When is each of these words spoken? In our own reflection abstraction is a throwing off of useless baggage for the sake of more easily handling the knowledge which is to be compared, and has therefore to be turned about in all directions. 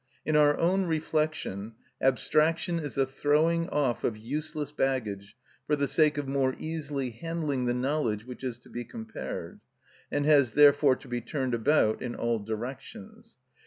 In 0.25 0.35
our 0.35 0.57
own 0.57 0.85
reflection 0.87 1.75
abstraction 2.01 2.79
is 2.79 2.97
a 2.97 3.05
throwing 3.05 3.69
off 3.69 4.03
of 4.03 4.17
useless 4.17 4.71
baggage 4.71 5.35
for 5.67 5.75
the 5.75 5.87
sake 5.87 6.17
of 6.17 6.27
more 6.27 6.55
easily 6.57 7.11
handling 7.11 7.65
the 7.65 7.75
knowledge 7.75 8.25
which 8.25 8.43
is 8.43 8.57
to 8.63 8.69
be 8.71 8.83
compared, 8.83 9.59
and 10.11 10.25
has 10.25 10.53
therefore 10.53 10.95
to 10.95 11.07
be 11.07 11.21
turned 11.21 11.53
about 11.53 12.01
in 12.01 12.15
all 12.15 12.39
directions. 12.39 13.37